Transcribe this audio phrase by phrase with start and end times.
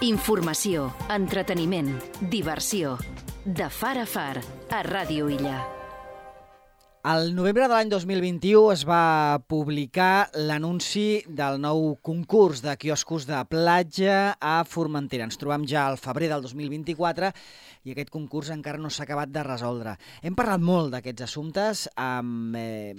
[0.00, 1.90] Informació, entreteniment,
[2.32, 2.94] diversió.
[3.44, 4.40] De far a far,
[4.72, 5.58] a Ràdio Illa.
[7.04, 13.42] Al novembre de l'any 2021 es va publicar l'anunci del nou concurs de quioscos de
[13.52, 15.28] platja a Formentera.
[15.28, 17.28] Ens trobam ja al febrer del 2024
[17.84, 19.98] i aquest concurs encara no s'ha acabat de resoldre.
[20.24, 22.96] Hem parlat molt d'aquests assumptes amb eh,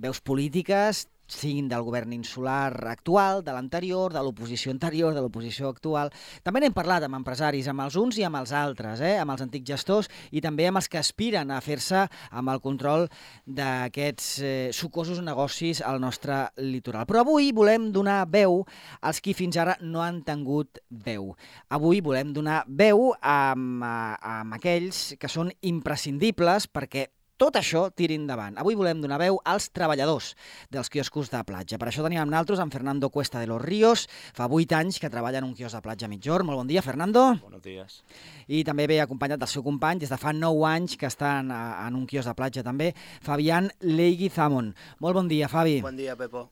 [0.00, 6.10] veus polítiques, siguin del govern insular actual, de l'anterior, de l'oposició anterior, de l'oposició actual.
[6.42, 9.16] També n'hem parlat amb empresaris, amb els uns i amb els altres, eh?
[9.20, 13.06] amb els antics gestors i també amb els que aspiren a fer-se amb el control
[13.44, 17.06] d'aquests eh, sucosos negocis al nostre litoral.
[17.08, 18.62] Però avui volem donar veu
[19.00, 21.34] als qui fins ara no han tingut veu.
[21.68, 28.56] Avui volem donar veu amb, amb aquells que són imprescindibles perquè tot això tiri endavant.
[28.58, 30.32] Avui volem donar veu als treballadors
[30.74, 31.78] dels quioscos de platja.
[31.78, 35.10] Per això tenim amb nosaltres en Fernando Cuesta de los Ríos, fa 8 anys que
[35.10, 36.46] treballa en un quiosc de platja a mitjorn.
[36.46, 37.38] Molt bon dia, Fernando.
[37.42, 38.02] Buenos días.
[38.48, 41.52] I també ve acompanyat del seu company, des de fa 9 anys que està en,
[41.54, 42.90] en un quiosc de platja també,
[43.22, 44.74] Fabián Leiguizamón.
[44.98, 45.80] Molt bon dia, Fabi.
[45.80, 46.48] Buen día, Pepo.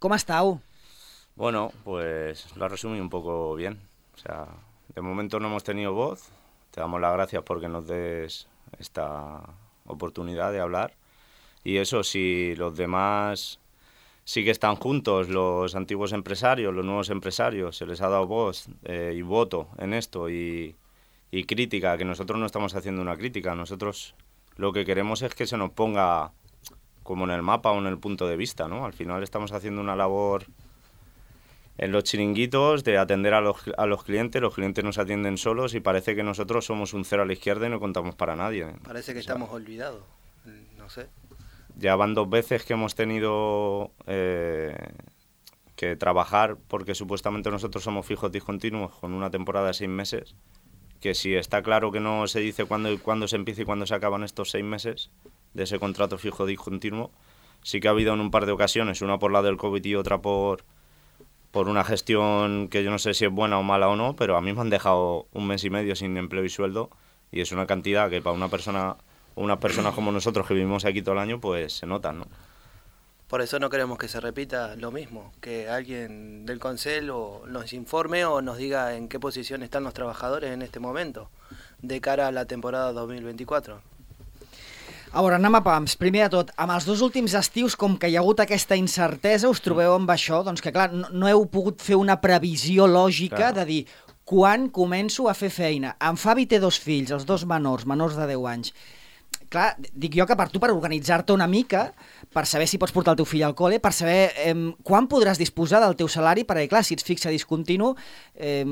[0.00, 0.58] Com estàu?
[1.36, 3.78] Bueno, pues lo ha resumido un poco bien.
[4.14, 4.48] O sea,
[4.94, 6.28] de momento no hemos tenido voz.
[6.70, 8.46] Te damos las gracias porque nos des
[8.78, 9.42] esta
[9.90, 10.94] oportunidad de hablar.
[11.64, 13.60] Y eso, si los demás
[14.24, 18.68] sí que están juntos, los antiguos empresarios, los nuevos empresarios, se les ha dado voz
[18.84, 20.76] eh, y voto en esto y,
[21.30, 24.14] y crítica, que nosotros no estamos haciendo una crítica, nosotros
[24.56, 26.32] lo que queremos es que se nos ponga
[27.02, 28.84] como en el mapa o en el punto de vista, ¿no?
[28.84, 30.44] Al final estamos haciendo una labor
[31.78, 35.74] en los chiringuitos de atender a los, a los clientes, los clientes nos atienden solos
[35.74, 38.66] y parece que nosotros somos un cero a la izquierda y no contamos para nadie.
[38.84, 40.02] Parece que O sea, estamos olvidados.
[40.76, 41.08] No sé.
[41.76, 44.76] Ya van dos veces que hemos tenido eh,
[45.80, 50.34] que trabajar porque supuestamente nosotros somos fijos discontinuos con una temporada de seis meses,
[51.00, 53.94] que si está claro que no se dice cuándo, cuándo se empieza y cuándo se
[53.94, 55.10] acaban estos seis meses
[55.54, 57.10] de ese contrato fijo discontinuo,
[57.62, 59.94] sí que ha habido en un par de ocasiones, una por la del COVID y
[59.94, 60.64] otra por,
[61.50, 64.36] por una gestión que yo no sé si es buena o mala o no, pero
[64.36, 66.90] a mí me han dejado un mes y medio sin empleo y sueldo
[67.32, 68.96] y es una cantidad que para una persona
[69.36, 72.26] unas personas como nosotros que vivimos aquí todo el año pues se nota, ¿no?
[73.28, 78.24] Por eso no queremos que se repita lo mismo, que alguien del Consejo nos informe
[78.24, 81.30] o nos diga en qué posición están los trabajadores en este momento,
[81.80, 83.82] de cara a la temporada 2024.
[85.10, 85.96] A veure, anem a pams.
[85.98, 89.48] Primer de tot, amb els dos últims estius, com que hi ha hagut aquesta incertesa,
[89.50, 90.38] us trobeu amb això?
[90.46, 93.56] Doncs que, clar, no, no heu pogut fer una previsió lògica Clar.
[93.56, 93.80] de dir
[94.30, 95.96] quan començo a fer feina.
[95.98, 98.70] En Fabi té dos fills, els dos menors, menors de 10 anys.
[99.50, 101.88] Clar, dic jo que per tu, per organitzar-te una mica,
[102.30, 104.54] per saber si pots portar el teu fill al col·le, per saber eh,
[104.86, 107.90] quan podràs disposar del teu salari, perquè, clar, si ets fixe discontinu,
[108.38, 108.62] eh,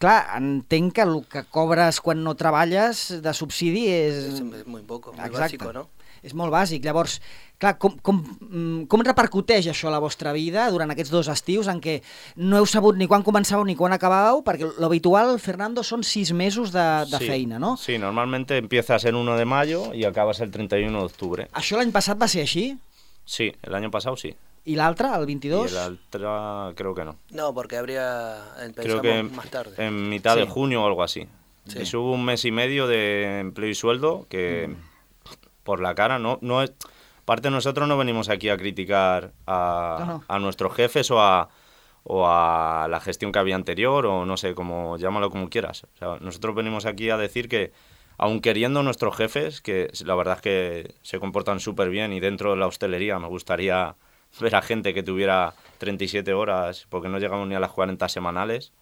[0.00, 4.22] clar, entenc que el que cobres quan no treballes de subsidi és...
[4.40, 5.60] Es muy poco, muy Exacte.
[5.60, 5.88] básico, ¿no?
[6.24, 6.82] És molt bàsic.
[6.86, 7.18] Llavors,
[7.60, 11.68] clar, com, com, mm, com repercuteix això a la vostra vida durant aquests dos estius
[11.68, 11.98] en què
[12.36, 14.40] no heu sabut ni quan començàveu ni quan acabàveu?
[14.46, 17.76] Perquè l'habitual, Fernando, són sis mesos de, de Sí, feina, no?
[17.76, 21.48] Sí, normalmente empiezas el 1 de mayo y acabas el 31 de octubre.
[21.52, 22.78] Això l'any passat va ser així?
[23.26, 24.34] Sí, el año pasado sí.
[24.66, 25.72] I l'altre, el 22?
[25.72, 27.16] Y el otra creo que no.
[27.32, 29.74] No, porque habría, Creo pensamos que más tarde.
[29.86, 30.50] en mitad de Sí.
[30.50, 31.26] junio o algo así.
[31.68, 31.80] Sí.
[31.82, 34.93] Eso hubo un mes y medio de empleo y sueldo que Mm.
[35.64, 36.72] Por la cara no, no es...
[37.22, 40.24] Aparte nosotros no venimos aquí a criticar a, No, no.
[40.28, 41.48] a nuestros jefes o a,
[42.02, 45.84] o a la gestión que había anterior o no sé, como llámalo como quieras.
[45.94, 47.72] O sea, nosotros venimos aquí a decir que
[48.18, 52.50] aun queriendo nuestros jefes, que la verdad es que se comportan súper bien y dentro
[52.50, 53.96] de la hostelería me gustaría
[54.40, 58.72] ver a gente que tuviera 37 horas porque no llegamos ni a las 40 semanales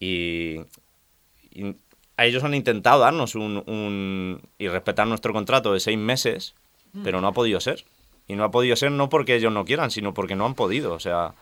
[0.00, 0.60] y,
[1.50, 1.76] y
[2.16, 6.54] a ellos han intentado darnos un, un- y respetar nuestro contrato de seis meses,
[7.04, 7.84] pero no ha podido ser.
[8.28, 10.94] Y no ha podido ser no porque ellos no quieran, sino porque no han podido.
[10.94, 11.34] O sea,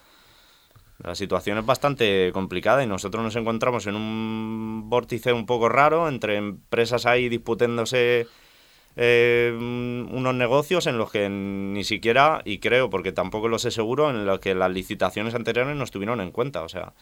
[1.02, 6.09] la situación es bastante complicada y nosotros nos encontramos en un vórtice un poco raro
[6.09, 8.27] entre empresas ahí disputándose
[8.97, 14.10] eh, unos negocios en los que ni siquiera, y creo, porque tampoco lo sé seguro,
[14.10, 16.62] en los que las licitaciones anteriores no estuvieron en cuenta.
[16.62, 16.92] O sea,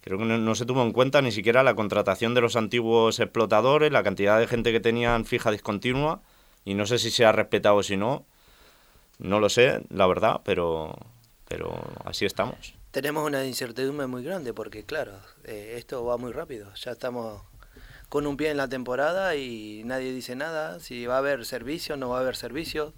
[0.00, 3.20] creo que no, no se tuvo en cuenta ni siquiera la contratación de los antiguos
[3.20, 6.22] explotadores, la cantidad de gente que tenían fija discontinua,
[6.64, 8.26] y no sé si se ha respetado o si no.
[9.18, 10.96] No lo sé, la verdad, pero,
[11.48, 12.74] pero así estamos.
[12.90, 15.12] Tenemos una incertidumbre muy grande porque, claro,
[15.44, 16.72] eh, esto va muy rápido.
[16.74, 17.42] Ya estamos
[18.08, 20.78] con un pie en la temporada y nadie dice nada.
[20.80, 22.94] Si va a haber servicio, no va a haber servicio.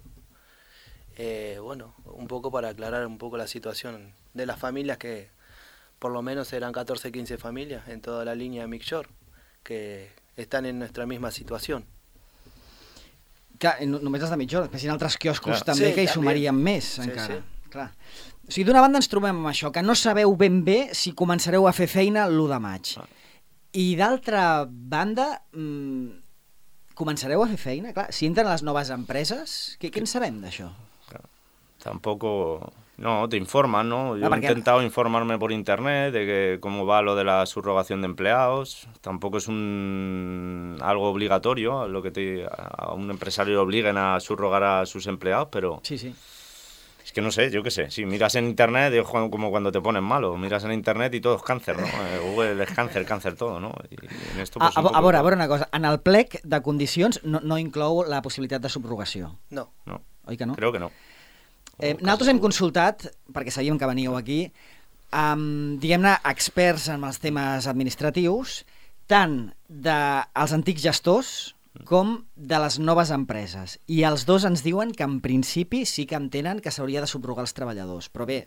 [1.17, 5.29] Eh, bueno, un poco para aclarar un poco la situación de las familias que
[6.01, 9.07] por lo menos serán 14, 15 familias en toda la línea de Mixshore
[9.63, 11.85] que están en nuestra misma situación.
[13.61, 15.67] Clar, no, només els de mitja hora, després hi ha altres quioscos Clar.
[15.69, 16.15] també Sí, que hi també.
[16.17, 17.27] sumarien més, Sí, encara.
[17.27, 17.67] sí.
[17.69, 17.91] Clar.
[18.47, 21.67] O sigui, d'una banda ens trobem amb això, que no sabeu ben bé si començareu
[21.69, 22.95] a fer feina l'1 de maig.
[22.97, 23.05] Ah.
[23.77, 26.09] I d'altra banda, mmm,
[26.97, 27.93] començareu a fer feina?
[27.93, 30.71] Clar, si entren les noves empreses, què, què en sabem d'això?
[31.83, 32.73] Tampoco...
[33.01, 34.15] No, te informan, ¿no?
[34.15, 37.45] Yo Ah, he porque- intentado informarme por internet de que cómo va lo de la
[37.47, 38.87] subrogación de empleados.
[39.01, 44.63] Tampoco es un algo obligatorio lo que te, a un empresario le obliguen a subrogar
[44.63, 46.13] a sus empleados, pero Sí, sí.
[47.03, 47.89] es que no sé, yo qué sé.
[47.89, 51.37] Si miras en internet es como cuando te pones malo, miras en internet y todo
[51.37, 51.87] es cáncer, ¿no?
[51.87, 53.73] Eh, Google es cáncer, cáncer todo, ¿no?
[53.89, 53.95] Y
[54.35, 55.23] en esto pues, a, un a, poco veure, a igual.
[55.23, 59.39] veure una cosa, en el plec de condicions no, no inclou la possibilitat de subrogació,
[59.49, 60.53] No, No, oi que no?
[60.55, 60.91] creo que no.
[61.81, 64.43] Eh, nosaltres hem consultat, perquè sabíem que veníeu aquí,
[65.17, 68.61] amb, diguem-ne, experts en els temes administratius,
[69.09, 71.31] tant dels antics gestors
[71.89, 73.79] com de les noves empreses.
[73.89, 77.47] I els dos ens diuen que en principi sí que entenen que s'hauria de subrogar
[77.47, 78.11] els treballadors.
[78.13, 78.43] Però bé,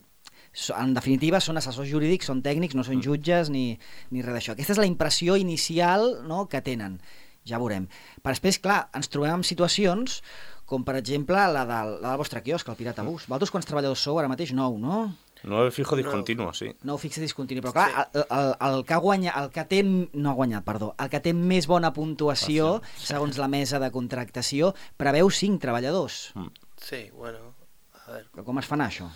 [0.78, 3.72] en definitiva són assessors jurídics, són tècnics, no són jutges ni,
[4.14, 4.54] ni res d'això.
[4.54, 7.00] Aquesta és la impressió inicial no, que tenen.
[7.44, 7.90] Ja veurem.
[8.22, 10.22] Però després, clar, ens trobem en situacions
[10.66, 13.28] com, per exemple, la del, la del vostre quiosc, el Pirata Bus.
[13.28, 14.54] Vosaltres quants treballadors sou ara mateix?
[14.56, 15.04] Nou, no?
[15.44, 16.70] Nueve fijo discontinuo, sí.
[16.88, 17.60] Nou fixe discontinu.
[17.60, 20.94] Però clar, el, el, el, que ha guanyat, el que té, no ha guanyat, perdó,
[20.96, 26.32] el que té més bona puntuació, segons la mesa de contractació, preveu 5 treballadors.
[26.80, 27.52] sí, bueno,
[28.06, 28.24] a ver.
[28.32, 29.10] Però com es fan això?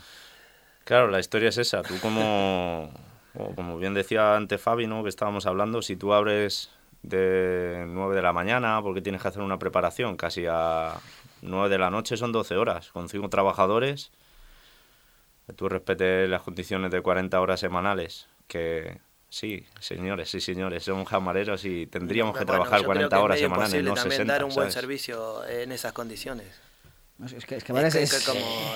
[0.85, 1.83] Claro, la historia es esa.
[1.83, 2.91] Tú como,
[3.35, 5.03] o como bien decía antes Fabi, ¿no?
[5.03, 6.71] que estábamos hablando, si tú abres
[7.03, 10.99] de 9 de la mañana porque tienes que hacer una preparación casi a
[11.43, 14.11] 9 de la noche son 12 horas con 5 trabajadores
[15.47, 18.99] que tú respetes las condiciones de 40 horas semanales que
[19.31, 23.17] sí señores sí señores somos camareros y tendríamos que Bueno, trabajar yo creo 40 que
[23.19, 26.47] es horas semanales no también 60 dar un buen servicio en esas condiciones.
[27.19, 27.81] No, és que, Es, que- como,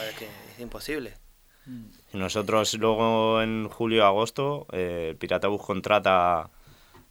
[0.03, 1.15] es que es imposible.
[2.13, 6.51] Y nosotros luego en julio agosto, eh, el Pirata Bus contrata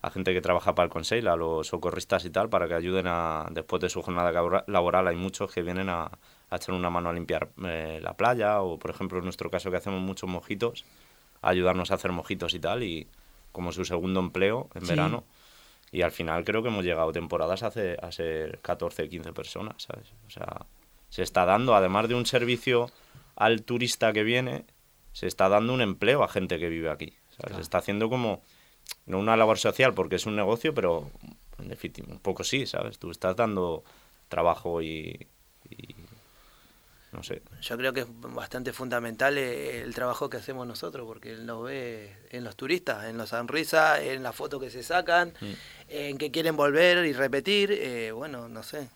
[0.01, 3.06] a gente que trabaja para el Consejo, a los socorristas y tal, para que ayuden
[3.07, 6.06] a, después de su jornada labora- laboral, hay muchos que vienen a,
[6.50, 9.69] a echar una mano a limpiar eh, la playa, o por ejemplo en nuestro caso
[9.69, 10.86] que hacemos muchos mojitos,
[11.42, 13.07] a ayudarnos a hacer mojitos y tal, y
[13.51, 14.89] como su segundo empleo en Sí.
[14.89, 15.24] verano.
[15.92, 19.83] Y al final creo que hemos llegado temporadas a, hace- a ser 14, 15 personas,
[19.83, 20.13] ¿sabes?
[20.25, 20.65] O sea,
[21.09, 22.89] se está dando, además de un servicio
[23.36, 24.65] al turista que viene,
[25.12, 27.13] se está dando un empleo a gente que vive aquí.
[27.38, 27.56] ¿sabes?
[27.57, 28.42] Se está haciendo como,
[29.05, 31.09] no una labor social porque es un negocio, pero
[31.59, 32.97] en definitiva, un poco sí, ¿sabes?
[32.99, 33.83] Tú estás dando
[34.29, 35.27] trabajo y,
[35.69, 35.95] y
[37.11, 37.41] no sé.
[37.61, 41.63] Yo creo que es bastante fundamental eh, el trabajo que hacemos nosotros, porque él nos
[41.65, 45.51] ve en los turistas, en los sonrisas, en las fotos que se sacan, Mm.
[45.89, 47.71] en que quieren volver y repetir.
[47.73, 48.88] eh, bueno, no sé.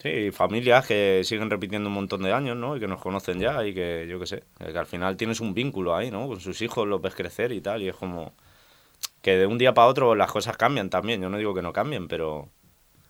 [0.00, 2.76] Sí, familias que siguen repitiendo un montón de años, ¿no?
[2.76, 5.52] Y que nos conocen ya y que, yo qué sé, que al final tienes un
[5.52, 6.28] vínculo ahí, ¿no?
[6.28, 8.32] Con sus hijos los ves crecer y tal, y es como
[9.26, 11.20] que de un día para otro las cosas cambian también.
[11.20, 12.48] Yo no digo que no cambien, pero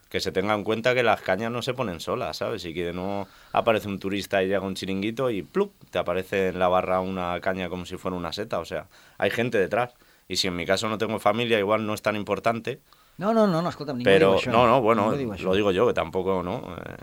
[0.08, 2.64] que se tenga en cuenta que las cañas no se ponen solas, ¿sabes?
[2.64, 5.74] Y que no aparece un turista y llega un chiringuito y ¡plup!
[5.90, 8.60] te aparece en la barra una caña como si fuera una seta.
[8.60, 8.86] O sea,
[9.18, 9.92] hay gente detrás.
[10.26, 12.80] Y si en mi caso no tengo familia, igual no es tan importante,
[13.18, 15.42] No, no, no, no ningú pero no, no, bueno, això.
[15.42, 16.76] lo digo yo, que tampoco, ¿no?
[16.78, 16.96] Eh,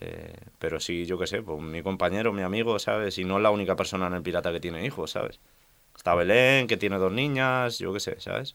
[0.00, 3.16] eh, pero sí, yo qué sé, pues mi compañero, mi amigo, ¿sabes?
[3.18, 5.38] Y no es la única persona en el pirata que tiene hijos, ¿sabes?
[5.96, 8.54] Está Belén, que tiene dos niñas, yo qué sé, ¿sabes?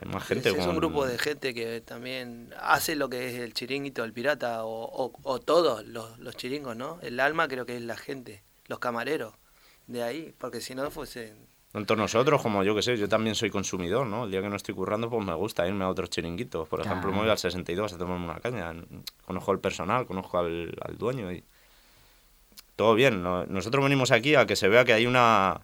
[0.00, 0.70] Hay más gente es, es con...
[0.70, 4.84] un grupo de gente que también hace lo que es el chiringuito del pirata, o,
[4.84, 6.98] o- o todos los, los chiringos, ¿no?
[7.02, 9.34] El alma creo que es la gente, los camareros,
[9.86, 11.34] de ahí, porque si no fuese...
[11.72, 14.24] Tanto nosotros como yo que sé, yo también soy consumidor, ¿no?
[14.24, 16.66] El día que no estoy currando, pues me gusta irme a otros chiringuitos.
[16.66, 17.16] Por ejemplo, Claro.
[17.16, 18.72] me voy al 62 a tomarme una caña.
[19.26, 21.44] Conozco al personal, conozco al, al dueño y
[22.74, 23.22] todo bien.
[23.22, 23.44] ¿no?
[23.46, 25.60] Nosotros venimos aquí a que se vea que hay una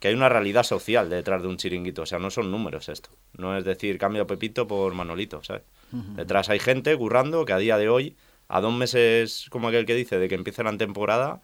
[0.00, 2.02] que hay una realidad social detrás de un chiringuito.
[2.02, 3.10] O sea, no son números esto.
[3.36, 5.62] No es decir, cambio a Pepito por Manolito, ¿sabes?
[5.92, 8.16] Detrás hay gente currando que a día de hoy,
[8.48, 11.40] a dos meses, como aquel que dice, de que empiece la temporada,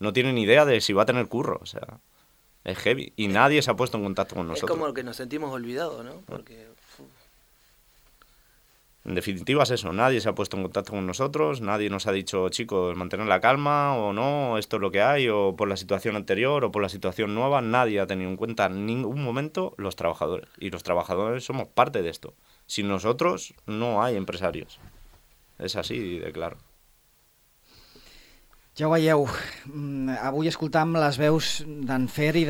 [0.00, 1.58] no tienen idea de si va a tener curro.
[1.62, 2.00] O sea,
[2.64, 3.12] es heavy.
[3.16, 4.78] Y nadie se ha puesto en contacto con Es nosotros.
[4.78, 6.22] como que nos sentimos olvidados, ¿no?
[6.26, 6.66] Porque
[9.04, 12.12] En definitiva es eso, nadie se ha puesto en contacto con nosotros, nadie nos ha
[12.12, 15.76] dicho, chicos, mantener la calma o no, esto es lo que hay, o por la
[15.76, 19.74] situación anterior o por la situación nueva, nadie ha tenido en cuenta en ningún momento
[19.76, 20.48] los trabajadores.
[20.58, 22.32] Y los trabajadores somos parte de esto.
[22.66, 24.80] Sin nosotros no hay empresarios.
[25.58, 26.56] Es así de claro.
[28.74, 29.20] Ja ho veieu,
[29.70, 32.42] mm, avui escoltam les veus d'en Fer i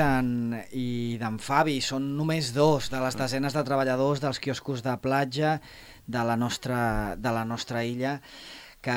[1.21, 1.83] d'en Fabi.
[1.85, 5.61] Són només dos de les desenes de treballadors dels quioscos de platja
[6.07, 8.23] de la nostra, de la nostra illa
[8.85, 8.97] que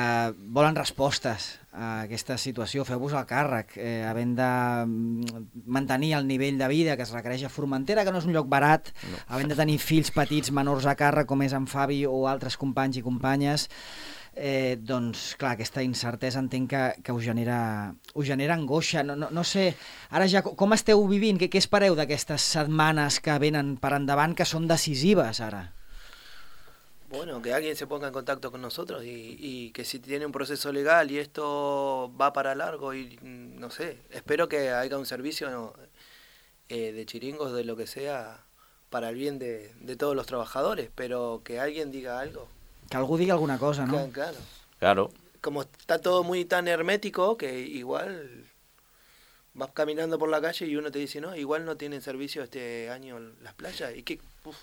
[0.52, 4.48] volen respostes a aquesta situació, feu-vos el càrrec, eh, havent de
[4.88, 8.36] mm, mantenir el nivell de vida que es requereix a Formentera, que no és un
[8.36, 9.20] lloc barat, no.
[9.28, 13.00] havent de tenir fills petits menors a càrrec, com és en Fabi o altres companys
[13.00, 13.68] i companyes,
[14.38, 19.02] eh, doncs, clar, aquesta incertesa entenc que, que us, genera, us genera angoixa.
[19.02, 19.72] No, no, no sé,
[20.10, 21.40] ara ja com esteu vivint?
[21.40, 25.66] Què, què espereu d'aquestes setmanes que venen per endavant que són decisives ara?
[27.10, 30.32] Bueno, que alguien se ponga en contacto con nosotros y, y, que si tiene un
[30.32, 35.50] proceso legal y esto va para largo y no sé, espero que haya un servicio
[35.50, 35.72] ¿no?
[36.68, 38.44] eh, de chiringos, de lo que sea,
[38.90, 42.46] para el bien de, de todos los trabajadores, pero que alguien diga algo.
[42.88, 43.92] Que algú digui alguna cosa, ¿no?
[43.92, 44.38] Claro, claro.
[44.78, 45.10] Claro.
[45.40, 48.44] Como está todo muy tan hermético que igual
[49.54, 52.90] vas caminando por la calle y uno te dice, no, igual no tienen servicio este
[52.90, 53.94] año las playas.
[53.94, 54.20] I que...
[54.44, 54.56] Uf.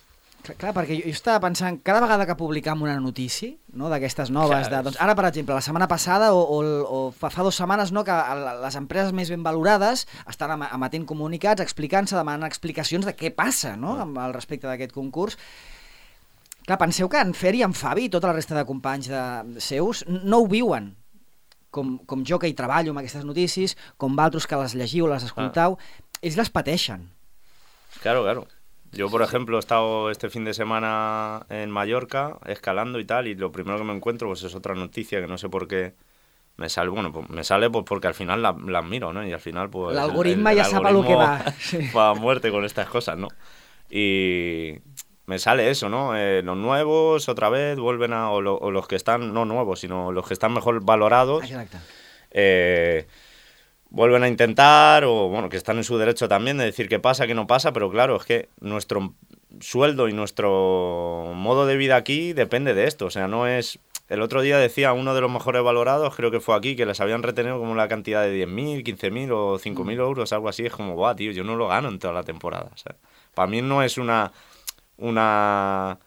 [0.45, 4.29] Clar, clar, perquè jo, jo estava pensant, cada vegada que publicam una notícia no, d'aquestes
[4.29, 7.57] noves, de, doncs ara per exemple, la setmana passada o, o, o fa, fa dues
[7.57, 8.13] setmanes no, que
[8.61, 13.95] les empreses més ben valorades estan emetent comunicats, explicant-se, demanant explicacions de què passa no,
[14.05, 15.39] amb el respecte d'aquest concurs
[16.65, 19.61] Clar, penseu que en Fer i en Fabi i tota la resta de companys de,
[19.61, 20.95] seus no ho viuen
[21.75, 25.25] com, com jo que hi treballo amb aquestes notícies, com vosaltres que les llegiu, les
[25.27, 26.11] escoltau, ah.
[26.21, 27.09] ells les pateixen.
[28.01, 28.47] Claro, claro.
[28.95, 33.35] Yo, por ejemplo, he estado este fin de semana en Mallorca escalando y tal, y
[33.35, 35.95] lo primero que me encuentro pues es otra noticia que no sé por qué
[36.55, 39.27] me sale, bueno, pues me sale pues porque al final las la miro, ¿no?
[39.27, 39.91] Y al final pues...
[39.91, 41.43] El algoritmo ya sabe lo que va.
[41.95, 43.27] Va a muerte con estas cosas, ¿no?
[43.89, 44.79] Y,
[45.25, 46.15] me sale eso, ¿no?
[46.15, 49.79] Eh, los nuevos otra vez vuelven a, o, lo, o, los que están, no nuevos,
[49.79, 51.43] sino los que están mejor valorados,
[52.31, 53.07] eh,
[53.89, 57.25] vuelven a intentar, o bueno, que están en su derecho también de decir qué pasa,
[57.27, 59.13] qué no pasa, pero claro, es que nuestro
[59.61, 63.79] sueldo y nuestro modo de vida aquí depende de esto, o sea, no es...
[64.07, 66.99] El otro día decía uno de los mejores valorados, creo que fue aquí, que les
[66.99, 69.89] habían retenido como la cantidad de 10.000, 15.000 o 5.000 mm.
[69.99, 70.63] euros, algo así.
[70.63, 72.69] Es como, guau, tío, yo no lo gano en toda la temporada.
[72.71, 72.95] O sea,
[73.33, 74.31] para mí no es una
[74.97, 75.99] una,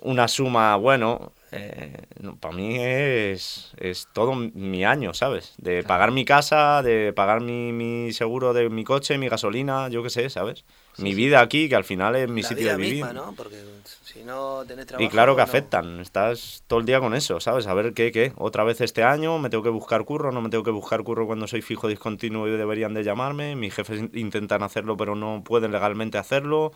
[0.00, 1.92] una suma, bueno, eh,
[2.40, 5.54] para mí es, es todo mi año, ¿sabes?
[5.58, 10.02] De pagar mi casa, de pagar mi, mi seguro de mi coche, mi gasolina, yo
[10.02, 10.64] qué sé, ¿sabes?
[10.92, 11.16] Sí, mi sí.
[11.16, 13.06] vida aquí, que al final es mi La sitio vida de vivir.
[13.06, 13.34] misma, ¿no?
[13.36, 13.64] Porque
[14.02, 15.06] si no tenés trabajo...
[15.06, 17.66] Y claro que no- afectan, estás todo el día con eso, ¿sabes?
[17.68, 18.32] A ver qué, qué.
[18.36, 21.26] Otra vez este año me tengo que buscar curro, no me tengo que buscar curro
[21.26, 23.54] cuando soy fijo discontinuo y deberían de llamarme.
[23.56, 26.72] Mis jefes in- intentan hacerlo pero no pueden legalmente hacerlo.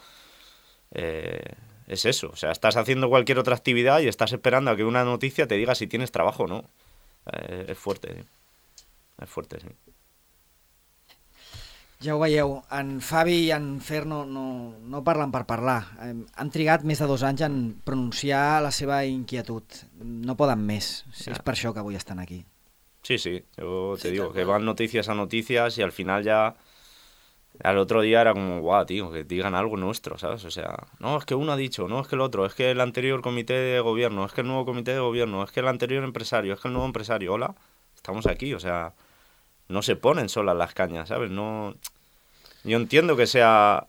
[0.94, 1.42] Eh,
[1.88, 5.04] es eso, o sea, estás haciendo cualquier otra actividad y estás esperando a que una
[5.04, 6.64] noticia te diga si tienes trabajo o no.
[7.32, 8.84] Eh, es fuerte, sí.
[9.22, 9.68] es fuerte, sí.
[12.02, 15.84] Ja ho veieu, en Fabi i en Fer no, no, no parlen per parlar.
[16.02, 19.62] Eh, Han trigat més de dos anys en pronunciar la seva inquietud.
[20.02, 21.04] No poden més.
[21.14, 21.36] És Ja.
[21.46, 22.40] per això que avui estan aquí.
[23.06, 26.56] Sí, sí, yo te Sí, digo que van noticias a noticias y al final ya
[27.62, 30.44] al otro día era como, guau, tío, que digan algo nuestro, ¿sabes?
[30.44, 32.70] O sea, no, es que uno ha dicho, no, es que el otro, es que
[32.70, 35.68] el anterior comité de gobierno, es que el nuevo comité de gobierno, es que el
[35.68, 37.54] anterior empresario, es que el nuevo empresario, hola,
[37.94, 38.94] estamos aquí, o sea,
[39.68, 41.30] no se ponen solas las cañas, ¿sabes?
[41.30, 41.74] No,
[42.64, 43.86] yo entiendo que sea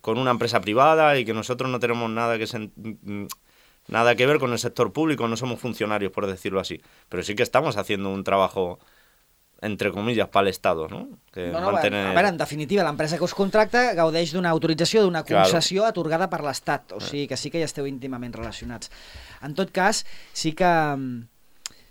[0.00, 2.46] con una empresa privada y que nosotros no tenemos nada que
[3.88, 6.82] nada que ver con el sector público, no somos funcionarios, por decirlo así.
[7.08, 8.78] Pero sí que estamos haciendo un trabajo,
[9.62, 11.08] entre comillas, para el Estado, ¿no?
[11.32, 15.02] Que No, no, mantener- A veure, en definitiva, l'empresa que us contracta gaudeix d'una autorització,
[15.02, 15.44] d'una Claro.
[15.44, 16.92] concessió atorgada per l'Estat.
[16.92, 18.90] O sigui que sí que hi esteu íntimament relacionats.
[19.42, 20.68] En tot cas, sí que...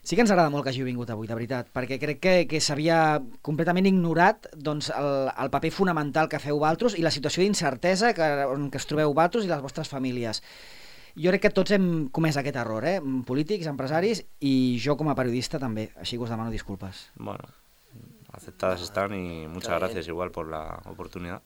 [0.03, 2.59] Sí que ens agrada molt que hàgiu vingut avui, de veritat, perquè crec que, que
[2.59, 8.11] s'havia completament ignorat doncs, el, el paper fonamental que feu vosaltres i la situació d'incertesa
[8.13, 10.43] que, en què us trobeu vosaltres i les vostres famílies.
[11.15, 12.97] Jo crec que tots hem comès aquest error, eh?
[13.27, 17.09] polítics, empresaris i jo com a periodista també, així que us demano disculpes.
[17.15, 17.45] Bueno,
[18.31, 21.41] aceptadas están y muchas gracias igual por la oportunidad.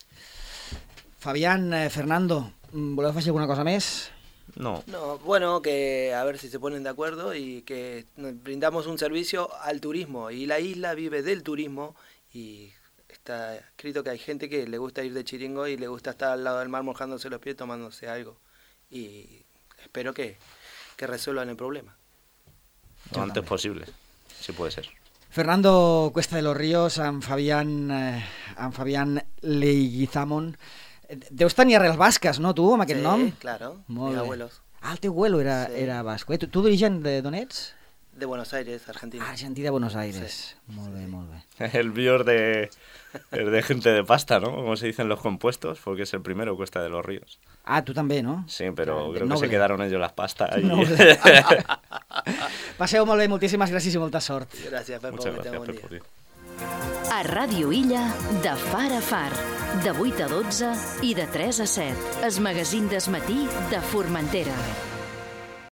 [1.19, 4.11] Fabián, eh, Fernando, mm, voleu afegir alguna cosa més?
[4.55, 8.97] No, No, bueno, que a ver si se ponen de acuerdo y que brindamos un
[8.97, 10.31] servicio al turismo.
[10.31, 11.95] Y la isla vive del turismo
[12.33, 12.71] y
[13.09, 16.31] está escrito que hay gente que le gusta ir de chiringo y le gusta estar
[16.31, 18.37] al lado del mar mojándose los pies tomándose algo.
[18.89, 19.43] Y
[19.81, 20.37] espero que,
[20.95, 21.95] que resuelvan el problema.
[23.15, 23.85] lo antes posible,
[24.39, 24.87] si puede ser.
[25.29, 30.57] Fernando Cuesta de los Ríos, amb Fabián, eh, amb Fabián Leiguizamon.
[31.09, 33.31] Eh, Deus tenir arrels basques, no, tu, amb aquest Sí, nom?
[33.39, 34.61] claro, Molt abuelos.
[34.81, 35.73] Ah, el teu abuelo era, Sí.
[35.75, 36.29] era basc.
[36.31, 37.73] Eh, Tu, tu d'origen de- d'on ets?
[38.17, 39.29] De Buenos Aires, Argentina.
[39.29, 40.57] Argentí de Buenos Aires.
[40.67, 41.69] Molt bé, molt bé.
[41.79, 42.63] El bior de,
[43.31, 44.49] es de gente de pasta, ¿no?
[44.55, 47.37] Como se dicen los compuestos, porque es el primero Cuesta de los Ríos.
[47.63, 48.43] Ah, tu també, no?
[48.47, 49.37] Sí, pero Ah, creo que noble.
[49.47, 50.57] se quedaron ellos las pastas.
[50.63, 51.19] Noble.
[52.81, 54.49] Passeu molt bé, moltíssimes gràcies i molta sort.
[54.65, 55.17] Gracias, Pepo.
[55.17, 55.81] Muchas que buen día.
[55.87, 56.05] Pepo.
[57.13, 58.01] A Ràdio Illa,
[58.41, 59.31] de far a far,
[59.83, 60.73] de 8 a 12
[61.05, 62.25] i de 3 a 7.
[62.25, 64.57] Es magazín d'esmatí de Formentera.